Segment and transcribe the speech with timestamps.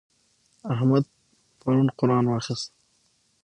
[0.73, 1.05] احمد
[1.59, 2.69] پرون قرآن واخيست.